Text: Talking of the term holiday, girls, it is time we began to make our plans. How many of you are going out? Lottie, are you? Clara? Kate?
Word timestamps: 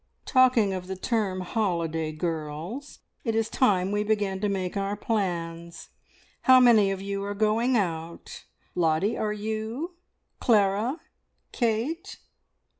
Talking 0.25 0.73
of 0.73 0.87
the 0.87 0.95
term 0.95 1.41
holiday, 1.41 2.11
girls, 2.11 3.01
it 3.23 3.35
is 3.35 3.49
time 3.49 3.91
we 3.91 4.03
began 4.03 4.41
to 4.41 4.49
make 4.49 4.75
our 4.75 4.95
plans. 4.97 5.89
How 6.41 6.59
many 6.59 6.89
of 6.89 7.03
you 7.03 7.23
are 7.23 7.35
going 7.35 7.77
out? 7.77 8.45
Lottie, 8.73 9.15
are 9.15 9.31
you? 9.31 9.97
Clara? 10.39 10.99
Kate? 11.51 12.17